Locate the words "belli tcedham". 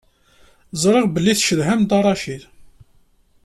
1.13-1.81